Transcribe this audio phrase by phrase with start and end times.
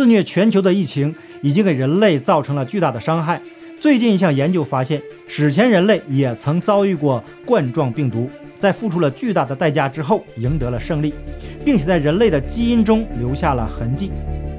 [0.00, 3.38] 肆虐全球的疫情已经给人类造成了巨大的伤害。
[3.78, 11.12] 最近一项研究发现，史前人类也曾遭遇过冠状病毒，在付出了巨大的代价之后赢得了胜利，
[11.66, 14.10] 并且在人类的基因中留下了痕迹。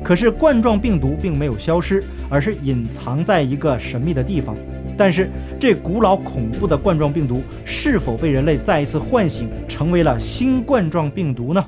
[0.03, 4.55] 可是冠状病毒并没有消失，而是隐藏在一个神秘的地方。
[4.95, 5.27] 但是，
[5.59, 11.65] 这古老恐怖的冠状病毒是否被人类再一次唤醒，成为了新冠状病毒呢？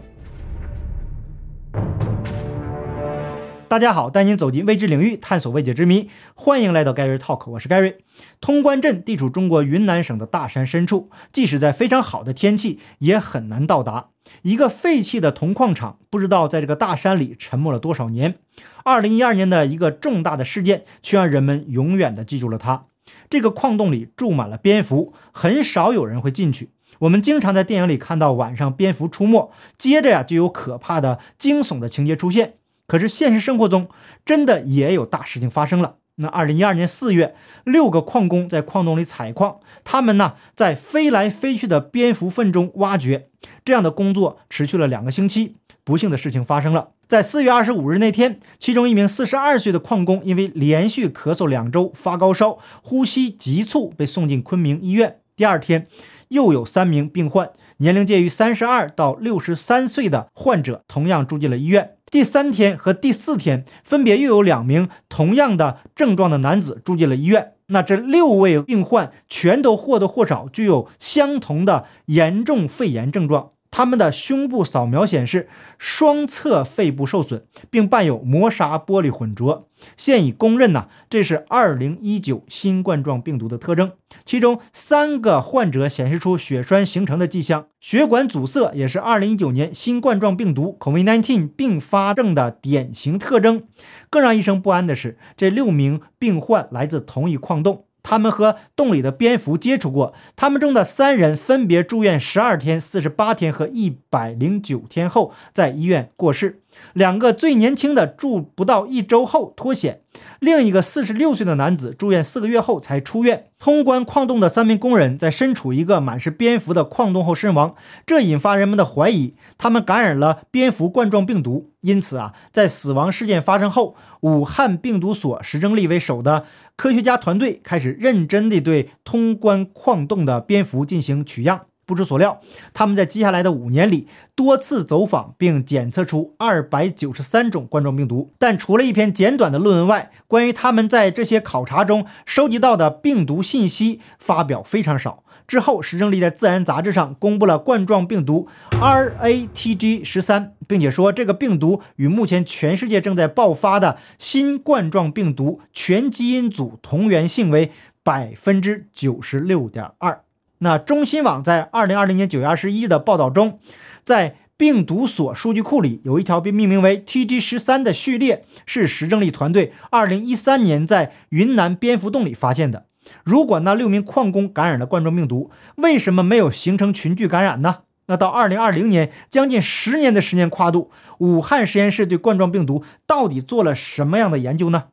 [3.73, 6.07] 大家好，带您走进未知领域，探索未解之谜。
[6.35, 7.97] 欢迎来到盖瑞 Talk，我是盖瑞。
[8.39, 14.09] 通关镇地处中国云南省的大山深处，即使在非常好的天气，也很难到达。
[14.43, 18.35] 一个废弃的铜矿厂，不知道在这个大山里沉没了多少年。
[18.83, 22.85] 二零一二年的一个重大的事件，却让人们永远的记住了它。
[23.27, 26.69] 这个矿洞里住满了蝙蝠，很少有人会进去。
[26.99, 32.53] 我们经常在电影里看到晚上蝙蝠出没，接着呀就有可怕的惊悚的情节出现。
[32.93, 33.89] 可是现实生活中，
[34.23, 35.95] 真的也有大事情发生了。
[36.17, 43.29] 那二零一二年四月，六个矿工在矿洞里采矿，他们呢在飞来飞去的蝙蝠粪中挖掘，
[43.65, 45.55] 这样的工作持续了两个星期。
[45.83, 55.17] 不幸的事情发生了，在四月二十五日那天，其中一名四十二岁的矿工因为连续咳嗽两周、发高烧、呼吸急促，被送进昆明医院。
[55.35, 55.87] 第二天，
[56.27, 61.92] 又有三名病患，年龄介于三十二到六十三岁的患者，同样住进了医院。
[62.13, 67.53] 第三天和第四天，分别又有两名同样的症状的男子住进了医院。
[67.69, 73.53] 那这六位病患全都或多或少具有相同的严重肺炎症状。
[73.75, 79.67] 他们的胸部扫描显示双侧肺部受损，并伴有磨砂玻璃混浊。
[79.97, 83.93] 现已公认呐，这是2019新冠状病毒的特征。
[84.23, 93.63] 其中三个患者显示出血栓形成的迹象，血管阻塞也是2019年新冠状病毒 COVID-19 并发症的典型特征。
[94.11, 97.85] 更让医生不安的是，这六名病患来自同一矿洞。
[98.03, 106.62] 他们和洞里的蝙蝠接触过，他们中的三人分别住院十二天、四十八天和一百零九天后在医院过世。
[106.93, 110.01] 两个最年轻的住不到一周后脱险，
[110.39, 113.45] 另一个四十六岁的男子住院四个月后才出院。
[113.59, 117.75] 通关矿洞的三名工人在身处一个满是蝙蝠的矿洞后身亡，
[118.05, 121.71] 这引发人们的怀疑，他们感染了蝙蝠冠状病毒。
[121.79, 126.45] 因此啊，在死亡事件发生后，武汉病毒所石正丽为首的。
[126.75, 131.67] 科学家团队开始认真地对通关矿洞的蝙蝠进行取样。
[131.85, 132.41] 不出所料，
[132.73, 138.31] 他们在接下来的五年里多次走访，并检测出二百九十三种冠状病毒。
[138.37, 145.23] 但除了一篇简短的论文外，关于他们在这些考察中收集到的病毒信息发表非常少。
[145.45, 157.71] 之后，石正丽在《自然》杂志上公布了冠状病毒 RATG 十三，并且说这个病毒与目前全世界正在爆发的新冠状病毒全基因组同源性为
[158.03, 160.21] 百分之九十六点二。
[160.63, 163.59] 那中新网在二零二零年九月二十一日的报道中，
[164.01, 172.85] 在病毒所数据库里有一条被命名为 TG 十三的序列，是石正丽团队二零一三年在云南蝙蝠洞里发现的。
[173.25, 177.79] 如果那六名矿工感染了冠状病毒，为什么没有形成群聚感染呢？
[178.05, 184.85] 那到二零二零年，将近十年的时间跨度，武汉实验室对冠状病毒到底做了什么样的研究呢？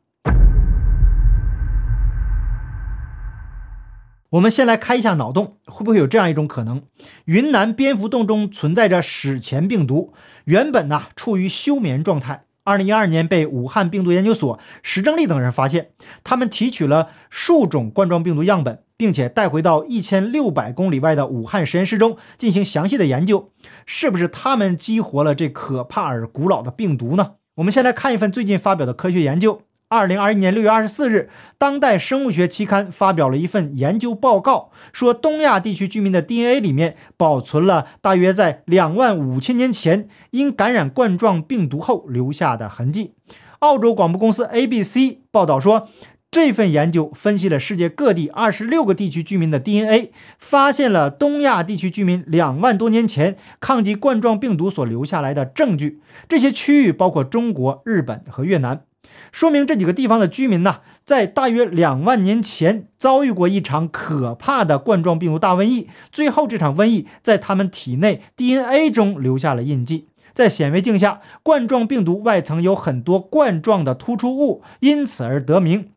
[4.31, 6.83] 我们先来开一下脑洞，会不会有这样一种可能：
[7.25, 10.13] 云南蝙蝠洞中存在着史前病毒，
[10.45, 12.45] 原本呢处于休眠状态。
[12.63, 15.89] 二零一二年，被武汉病毒研究所石正丽等人发现，
[16.23, 23.51] 他们提取了数种冠状病毒样本，并且带回到一千六百公里外的武汉实验室中进行详细的研究。
[23.85, 27.33] 是不是他们激活了这可怕而古老的病毒呢？
[27.55, 29.63] 我们先来看一份最近发表的科学研究。
[29.91, 43.15] 二零二一年六月二十四日，《当代生物学》期刊发表了一份研究报告，说东亚地区居民的 DNA 里面保存了大约在两万五千年前因感染冠状病毒后留下的痕迹。
[43.59, 45.89] 澳洲广播公司 ABC 报道说，
[46.31, 55.99] 这份研究分析了世界各地二十六个地区居民的 DNA，发现了东亚地区居民两万多年前抗击冠状病毒所留下来的证据。
[56.29, 58.83] 这些区域包括中国、日本和越南。
[59.31, 70.07] 说明这几个地方的居民呢，在大约两万年前遭遇过一场可怕的冠状病毒大瘟疫，最后这场瘟疫在他们体内 DNA 中留下了印记。
[70.33, 75.89] 在显微镜下，冠状病毒外层有很多冠状的突出物，因此而得名。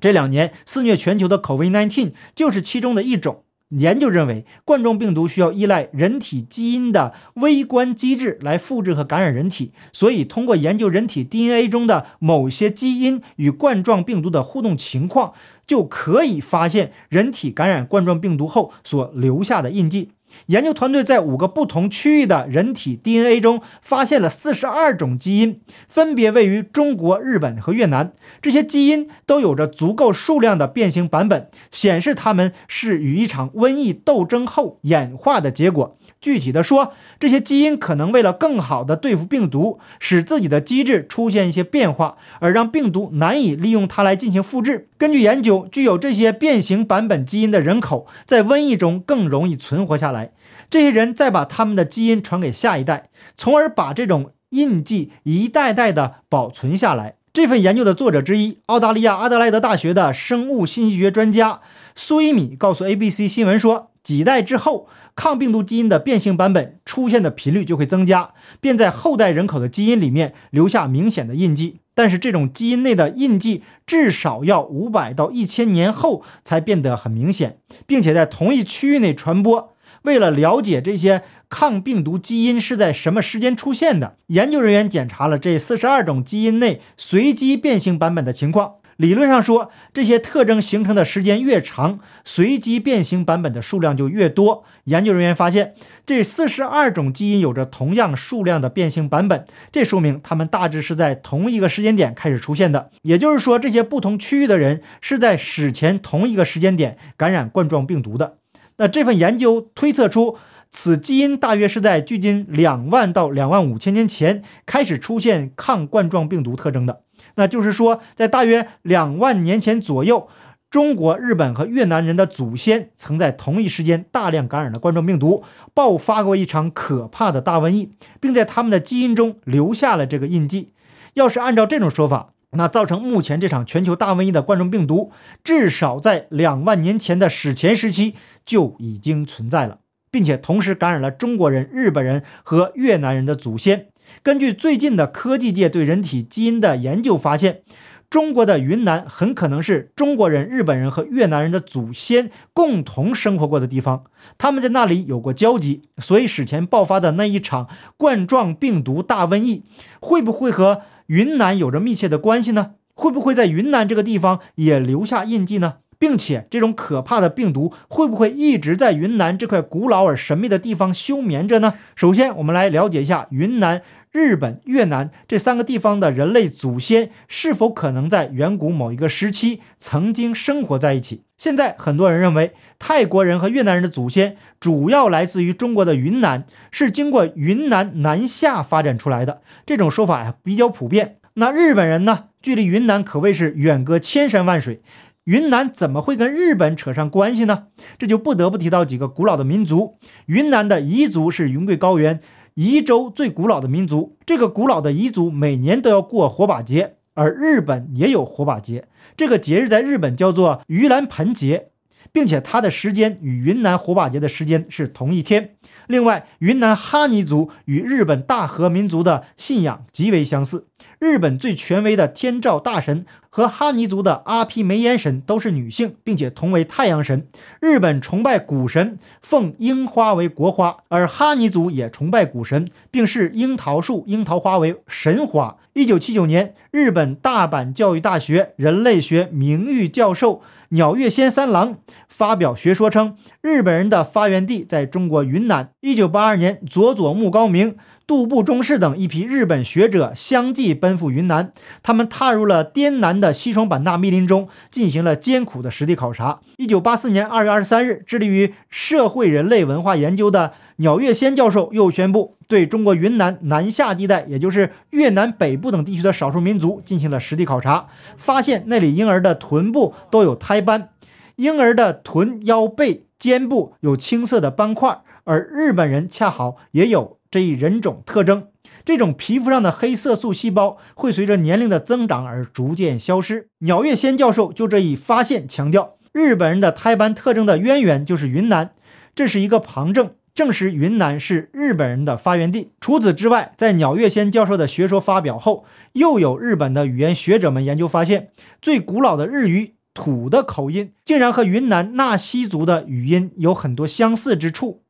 [0.00, 3.42] 这两年肆虐全球的 COVID-19 就是其中的一种。
[3.70, 15.34] 研究认为，冠状病毒需要依赖人体基因的微观机制来复制和感染人体，所以通过研究人体 DNA 中的某些基因与冠状病毒的互动情况，
[15.66, 20.12] 就可以发现人体感染冠状病毒后所留下的印记。
[20.46, 28.12] 研究团队在五个不同区域的人体 DNA 中发现了四十二种基因，分别位于中国、日本和越南。
[28.40, 35.98] 这些基因都有着足够数量的变形版本，显示它们是与一场瘟疫斗争后演化的结果。
[36.20, 44.88] 具体的说，这些基因可能为了更好地对付病毒，使自己的机制出现一些变化，而让病毒难以利用它来进行复制。
[44.98, 50.32] 根据研究，具有这些变形版本基因的人口在瘟疫中更容易存活下来。
[50.68, 57.14] 这些人再把他们的基因传给下一代，从而把这种印记一代代地保存下来。
[57.32, 61.60] 这份研究的作者之一，澳大利亚阿德莱德大学的生物信息学专家
[61.94, 63.92] 苏伊米告诉 ABC 新闻说。
[64.08, 71.80] 几代之后，抗病毒基因的变形版本出现的频率就会增加，便在后代人口的基因里面留下明显的印记。
[71.92, 79.74] 但是，这种基因内的印记至少要五百到一千年后才变得很明显，并且在同一区域内传播。
[80.04, 81.20] 为了了解这些
[81.50, 88.76] 抗病毒基因是在什么时间出现的，研究人员检查了这四十二种基因内随机变形版本的情况。
[88.98, 94.64] 理论上说，这些特征形成的时间越长，随机变形版本的数量就越多。
[94.86, 95.74] 研究人员发现，
[96.04, 102.90] 这四十二种基因有着同样数量的变形版本，这说明它们大致是在同一个时间点开始出现的。
[103.02, 108.38] 也就是说，这些不同区域的人是在史前同一个时间点感染冠状病毒的。
[108.78, 110.36] 那这份研究推测出，
[110.72, 117.02] 此基因大约是在距今两万到两万五千年前开始出现抗冠状病毒特征的。
[117.36, 120.28] 那就是说，在大约两万年前左右，
[120.70, 125.42] 中国、日本和越南人的祖先曾在同一时间大量感染了冠状病毒，
[125.72, 130.72] 爆发过一场可怕的大瘟疫，并在他们的基因中留下了这个印记。
[131.14, 135.10] 要是按照这种说法，那造成目前这场全球大瘟疫的冠状病毒，
[135.42, 138.14] 至少在两万年前的史前时期
[138.44, 139.78] 就已经存在了，
[140.10, 143.86] 并且同时感染了中国人、日本人和越南人的祖先。
[144.22, 147.62] 根据最近的科技界对人体基因的研究发现，
[148.10, 154.04] 中国的云南很可能是中国人、日本人和越南人的祖先共同生活过的地方，
[154.38, 159.64] 他们在那里有过交集，所以史前爆发的那一场冠状病毒大瘟疫，
[160.00, 162.72] 会不会和云南有着密切的关系呢？
[162.94, 165.74] 会不会在云南这个地方也留下印记呢？
[166.00, 171.74] 并且，这种可怕的病毒会不会一直在云南这块古老而神秘的地方休眠着呢？
[171.96, 173.82] 首先，我们来了解一下云南。
[174.18, 181.22] 日本、越南这三个地方的人类祖先是否可能在远古某一个时期曾经生活在一起？
[181.36, 189.40] 现在很多人认为，泰国人和越南人的祖先主要来自于中国的云南，是经过云南南下发展出来的。
[189.64, 191.18] 这种说法呀比较普遍。
[191.34, 192.24] 那日本人呢？
[192.42, 194.82] 距离云南可谓是远隔千山万水，
[195.24, 197.66] 云南怎么会跟日本扯上关系呢？
[197.96, 199.96] 这就不得不提到几个古老的民族。
[200.26, 202.18] 云南的彝族是云贵高原。
[202.58, 208.88] 彝州最古老的民族，这个古老的彝族每年都要过火把节，而日本也有火把节。
[209.16, 211.68] 这个节日在日本叫做盂兰盆节，
[212.10, 215.54] 并且它的时间与云南火把节的时间是同一天。
[215.86, 220.66] 另外，云南哈尼族与日本大和民族的信仰极为相似。
[220.98, 227.26] 日本最权威的天照大神和哈尼族的阿毗梅烟神都是女性，并且同为太阳神。
[227.60, 235.56] 日本崇拜古神，奉樱花为国花，而哈尼族也崇拜古神，并视樱桃树、樱桃花为神花。
[235.74, 245.70] 一九七九年，日本大阪教育大学人类学名誉教授鸟越仙三郎发表学说称，日本人的发源地在中国云南。
[245.80, 247.76] 一九八二年，佐佐木高明。
[248.08, 256.40] 杜部忠士等一批日本学者相继奔赴云南，他们踏入了滇南的西双版纳密林中，进行了艰苦的实地考察。
[256.56, 270.90] 一九八四年二月二十三日，致力于社会人类文化研究的鸟月仙教授又宣布，对中国云南南下地带，也就是越南北部等地区的少数民族进行了实地考察，发现那里婴儿的臀部都有胎斑，
[271.36, 277.18] 婴儿的臀、腰、背、肩部有青色的斑块，而日本人恰好也有。
[277.30, 278.46] 这一人种特征，
[278.88, 283.50] 这种皮肤上的黑色素细胞会随着年龄的增长而逐渐消失。
[283.58, 288.70] 鸟越仙教授就这一发现强调，日本人的胎斑特征的渊源就是云南，
[289.14, 292.70] 这是一个旁证，证实云南是日本人的发源地。
[292.80, 298.30] 除此之外，在鸟越仙教授的学说发表后，又有日本的语言学者们研究发现，
[298.62, 299.74] 最古老的日语。
[299.92, 304.84] 土的口音，竟然和云南纳西族的语音有很多相似之处。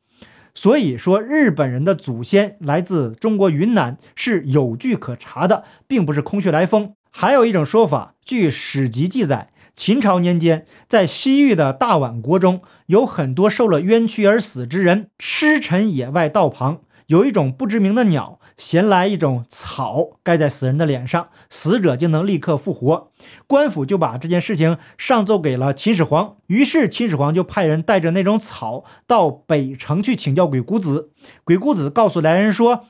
[0.55, 6.95] 所以说，日本人的祖先来自中国云南是有据可查的，并不是空穴来风。
[7.11, 18.38] 还有一种说法，据史籍记载，秦朝年间，在西域的大宛国中，有很多受了冤屈而死之人，尸沉野外道旁，有一种不知名的鸟。
[18.59, 23.11] 衔来一种草盖在死人的脸上，死者就能立刻复活。
[23.47, 31.13] 官府就把这件事情上奏给了秦始皇，于是秦始皇就派人带着那种草到北城去请教鬼谷子。
[31.45, 32.85] 鬼谷子告诉来人说，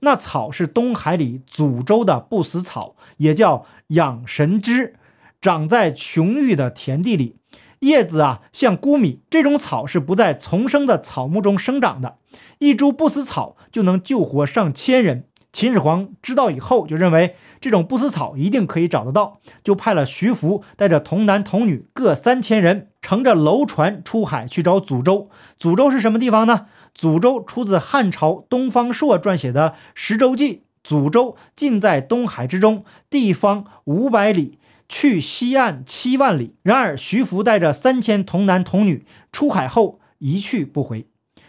[0.00, 4.96] 那草是东海里祖州的不死草，也叫养神芝，
[5.40, 7.36] 长在琼玉的田地里。
[7.80, 12.18] 叶子啊，像谷米，这种草是不在丛生的草木中生长的。
[12.58, 15.24] 一株不死草就能救活上千人。
[15.52, 25.28] 秦始皇知道以后，就认为这种不死草一定可以找得到，就派了徐福带着童男童女各三千人，乘着楼船出海去找祖州。
[25.58, 26.66] 祖州是什么地方呢？
[26.94, 34.58] 祖州出自汉朝东方朔撰写的《十州记》，祖州近在东海之中，地方五百里。
[34.90, 36.56] 去西岸七万里。
[36.62, 41.06] 然而，徐福带着三千童男童女出海后一去不回。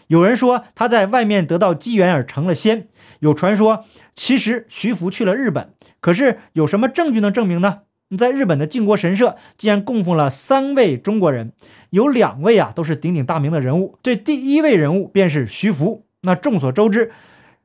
[0.07, 2.88] 有人说他在外面得到机缘而成了仙，
[3.19, 5.74] 有传说其实徐福去了日本。
[6.00, 7.79] 可是有什么证据能证明呢？
[8.17, 11.53] 在日本的靖国神社竟然供奉了三位中国人，
[11.91, 13.98] 有两位啊都是鼎鼎大名的人物。
[14.03, 16.05] 这第一位人物便是徐福。
[16.21, 17.12] 那众所周知，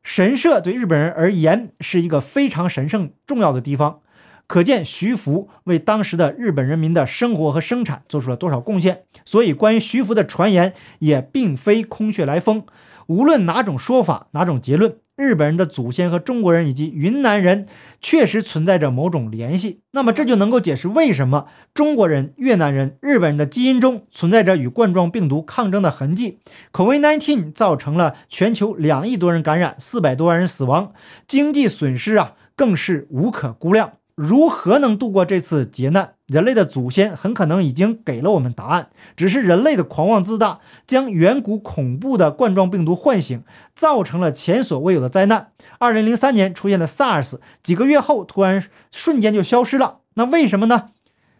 [0.02, 4.00] 神社对日本人而言是一个非常神圣重要的地方。
[4.46, 9.02] 可见徐福为当时的日本人民的生活和生产做出了多少贡献。
[9.24, 12.64] 所以，关于徐福的传言也并非空穴来风。
[13.08, 17.66] 无论哪种说法、哪种结论，日本人的祖先和中国人以及云南人
[18.00, 19.80] 确实存在着某种联系。
[19.92, 26.40] 那么，这就能够解释为什么中国人、越南人、日本人的基因中存在着与冠状病毒抗争的痕迹。
[26.72, 30.92] COVID-19 造成了全球两亿多人感染，四百多万人死亡，
[31.28, 33.92] 经济损失啊更是无可估量。
[34.16, 36.14] 如何能度过这次劫难？
[36.26, 43.44] 人类的祖先很可能已经给了我们答案，只是人类的狂妄自大，将远古恐怖的冠状病毒唤醒，
[43.75, 45.49] 造成了前所未有的灾难。
[45.78, 50.88] 二零零三年出现的 SARS，几个月后突然瞬间就消失了，那为什么呢？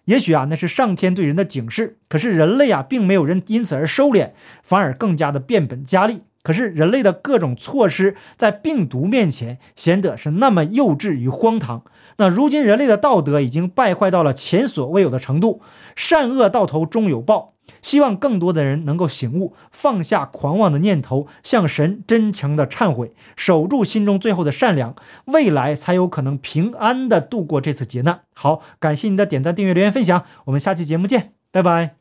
[0.05, 1.97] 也许啊，那是上天对人的警示。
[2.11, 6.21] 可是人类啊，并没有人因此而收敛，反而更加的变本加厉。
[6.47, 11.83] 可是人类的各种措施在病毒面前显得是那么幼稚与荒唐。
[12.19, 15.61] 那如今人类的道德已经败坏到了前所未有的程度，
[15.97, 17.55] 善恶到头终有报。
[17.83, 28.21] 希望更多的人能够醒悟，放下狂妄的念头，向神真诚的忏悔，守住心中最后的善良，未来才有可能平安的度过这次劫难。
[28.35, 31.97] 好，感谢您的点赞、订阅、留言、分享，我们下期节目见，拜拜。